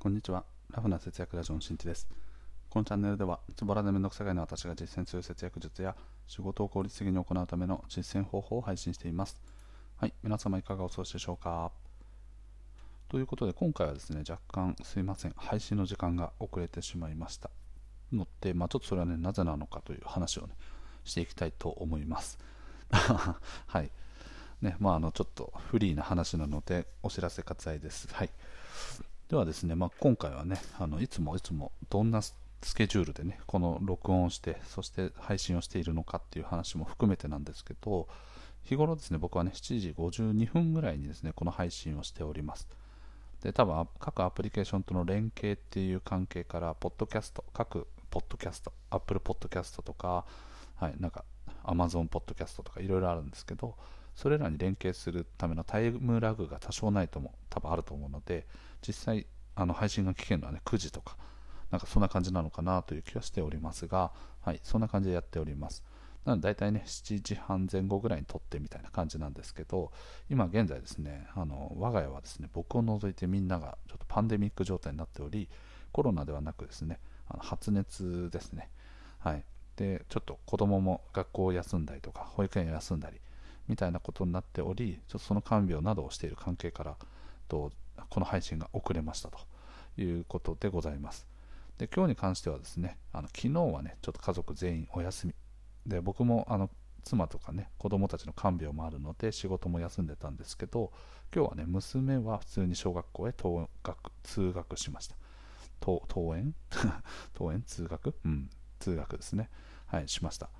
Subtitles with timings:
[0.00, 0.44] こんにちは。
[0.70, 2.06] ラフな節約ラジオのしんちです。
[2.70, 5.96] このチャンネルでは、ズボラでめんどくさがいの私が実践する節約術や
[6.28, 9.42] 仕事を効率的に行うための実践方法を配信しています。
[9.96, 11.72] はい、皆様いかがお過ごしでしょうか？
[13.08, 17.50] ということで、今回はですね、若干すいません、配信の時間が遅れてしまいました。
[18.12, 20.54] ので、まあ、ちょっとそれはね、なぜなのかという話をね、
[21.02, 22.38] していきたいと思います。
[23.66, 23.90] はい。
[24.62, 28.06] ね、まあ、あの、ちょっとフリーな話なので、お知らせ割愛です。
[28.14, 28.30] はい。
[29.28, 32.34] ではですね、まあ、今回はね、あのいつもいつもどんなス
[32.74, 38.08] ケジュールでね、この録音をして、そして配信をしているのかっていう話も含めてなんですけど、
[38.64, 42.66] 日頃ですね、僕はね、7時52分ぐらいにですね、この配信をしております。
[43.42, 50.24] で、多分各アプリケーションとの連携っていう関係から、ポッドキャスト、各ポッドキャスト、Apple ポッドキャストとか、
[50.76, 51.24] はい、なんか
[51.64, 53.76] Amazon ポッドキャストとかいろいろあるんですけど、
[54.18, 58.48] それらに連携するためのタイムラグが多少ないとも多分あると思うので、
[58.84, 61.16] 実際あの配信が聞けるのはね9時とか
[61.70, 65.84] なんかそんな感じなのかなという気はしておりますが、はい、そんな感じでやっております。
[66.24, 69.92] なので大体ね、7時半前後ぐらいに撮ってみたいな感じなんですけど、
[70.28, 75.48] 今現在ですね、あの我が家はですね、僕を除いてみんながちょっとパンデミック状態になっており、
[75.92, 78.68] コロナではなくですね、あの発熱ですね。
[79.20, 79.44] はい。
[79.76, 83.20] で、ちょっと子供も学校を休んだりとか、保育園を休んだり、
[83.68, 86.96] みたいなことになっており、ちょっとその看病などをしている関係から、
[87.48, 87.72] と
[88.10, 89.38] この配信が遅れましたと
[90.00, 91.26] いうことでございます。
[91.78, 95.34] で今日に関してはですね、あの昨日はね、ちょっと家族全員お休み。
[95.86, 96.70] で僕もあの
[97.04, 100.92] 妻とかね、子供たちの看病もあるので仕事も休んでたんですけど、
[101.34, 105.16] 今日はね、娘は普通に小学校へ登学通学しました。
[105.80, 106.54] 登園？
[107.34, 107.62] 登園？
[107.62, 108.14] 通学？
[108.24, 109.48] うん、通学ですね。
[109.86, 110.50] はい、しました。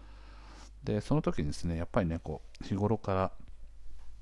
[0.85, 3.33] で、その時にですね、やっぱりね、こう、日頃から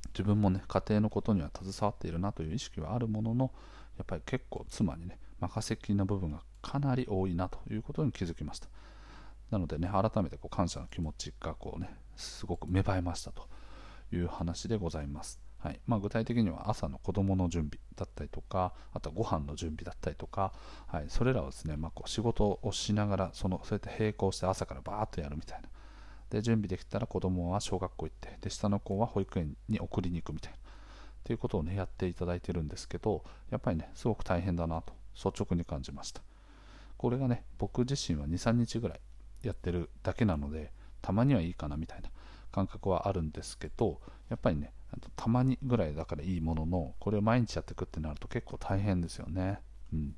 [0.08, 3.52] 自分もね、家庭のことには携わっているなという意識はあるものの、
[3.98, 8.68] やっぱり結構妻にね、任せきりな部分がかなり多いなということに気づきました。
[9.50, 13.48] なのでね、改めてこう感謝の気持ちがこうね、すごく芽生えましたと
[14.12, 15.40] いう話でございます。
[15.58, 20.52] はいまあ、具体的には朝の子供の準備だったりとか、あとはご飯の準備だったりとか、
[20.86, 25.68] はい、それらをですね、まあ、こう仕事をしながら、そのそうやって並行して朝からバーッとやるみたいな、
[26.31, 30.59] で準備できたら子供は小学校行ってで下の子は保育園に送りに行くみたいな
[31.25, 36.23] ということをねやっていただいてるんですけどやっぱりねすごく大変だなと率直に感じました。
[36.97, 39.01] これがね僕自身は23日ぐらい
[39.42, 40.73] やってるだけなので
[41.03, 42.11] たまにはいいかなみたいな
[42.51, 44.73] 感覚はあるんですけどやっぱりね
[45.14, 49.61] たまにぐらいだからいいもののこれを毎日やっていくってなると結構大変ですよね。
[49.93, 50.14] うん。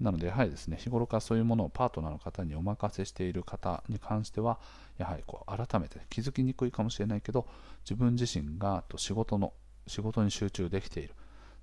[0.00, 4.58] なので、やはりですね、日頃からそういうものをパートナーの方にお任せしている方に関しては、
[4.98, 7.46] やはりこう改めて気づきにくいかもしれないけど、
[7.84, 9.52] 自分自身が仕事の、
[9.86, 11.14] 仕事に集中できている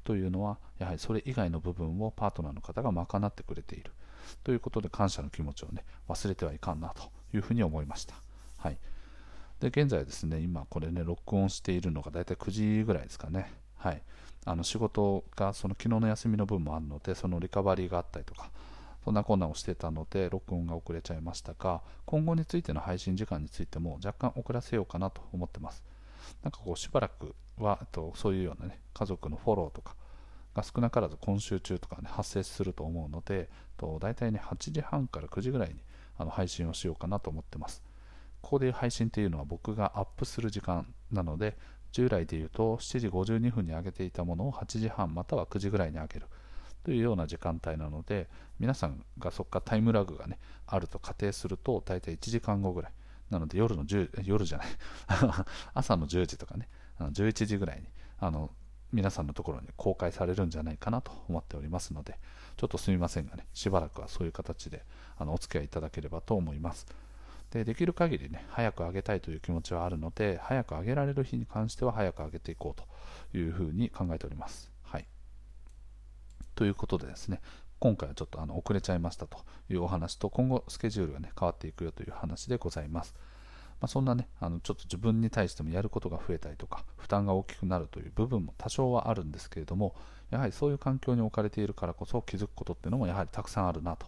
[0.03, 3.91] というのは、やはりそれ以外の部分をパートナーの方が賄ってくれている
[4.43, 8.15] ということで、感謝の気持ちをね、忘れてはいかんなというふうに思いました。
[8.57, 8.77] はい。
[9.59, 13.51] で、現在ですね、今これね、録音しているのがだいたい9時ぐらいですかね。
[13.81, 14.01] はい。
[14.45, 18.49] あの仕事がその昨日の休みの分もあるのでそのリカバリーがあったりとか
[19.03, 25.83] そんな困難をしてたので録音が遅れちゃいましたが今後についての配信時間についても若干遅らせようかなと思ってます
[26.43, 29.95] なんかこうしばらくはとそういうようなね家族のフォローとか
[30.55, 35.75] が少なからず今週中とかね発生すると思うのでと大体ね8時半から9時ぐらいに
[36.17, 37.83] あの配信をしようかなと思ってます
[38.41, 41.55] ここで配信っていうのは僕がアップする時間なので
[41.91, 46.27] 従来でいうと7時52分に上げていたものを8時半または9時ぐらいに上げる。
[46.83, 48.27] というような時間帯なので
[48.59, 52.91] 皆さんがそこからタイムラグがねあると仮定すると大体1時間後ぐらい。
[53.29, 54.67] なので夜の10夜じゃない。
[55.73, 56.67] 朝の10時とかね。
[56.99, 57.87] 11時ぐらいに
[58.19, 58.51] あの
[58.91, 62.19] 皆さんのところに公開されるんじゃないかなと思っておりますので
[62.57, 64.83] ちょっとすみませんがねしばらくはそういう形で
[65.17, 66.85] あのお付き合いいただければと思います。
[67.51, 72.81] でできる限りね早く上げたいという気持ちはあるので早く上げられる日に関しては早く上げていこう
[73.33, 74.71] というふうに考えております。
[74.83, 75.05] はい、
[76.55, 77.41] ということでですね
[77.79, 79.39] 今回はちょっとあの遅れちゃいましたと
[79.69, 83.15] いうお話と今後スケジュールが、ね、変わっていくよという話でございます。
[83.81, 89.95] まあ、そんなねあのちょっと自分に対してもやることが増えたりとか負担が大きくなるという部分も多少はあるんですけれども
[90.29, 94.05] やはりそういう環境に置かれているからこそ気づくことっていうのもやはりたくさんあるなと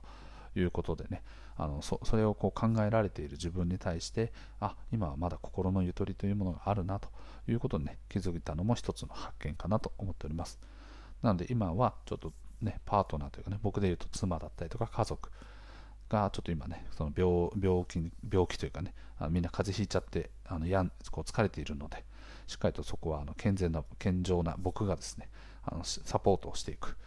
[0.56, 1.24] いうことでね
[1.56, 7.10] あのそれをこう考えられている自分に対してあ今はまだ心のゆとりというものがあるなと
[7.48, 10.60] いうことに、ね、気づいたのも一つの発見かなと思っております。
[11.22, 15.30] なので今はちょっとねパートナーというかね僕でいうと妻だったりとか家族
[16.10, 22.04] がちょっと今ねその病病気病気というかねあのみんな風邪ひいちゃってあのやんこう疲れているので
[22.48, 25.30] しっかりとそこはあの健全な健常な僕がですね
[25.64, 26.98] あのサポートをしていく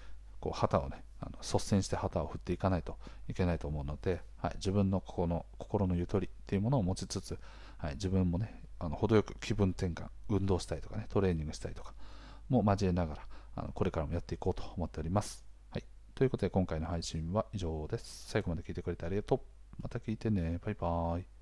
[0.40, 1.02] こう旗をね
[1.40, 2.96] 率先して旗を振っていかないと
[3.28, 7.38] いけないと思うので、はい、自分のここの心のゆとりっていうものを持ちつつ、
[7.78, 11.94] はい、自分もねあの程よく気分転換運動したりとかねトレーニングしたりとか
[12.48, 13.22] も交えながら
[13.56, 15.84] あのこれからもやっていこうと思っております、はい、
[16.14, 18.28] ということで今回の配信は以上です。
[18.28, 19.40] 最後まで聞いてくれてありがとう。
[19.82, 20.58] また聞いてね。
[20.64, 21.35] バイバーイ。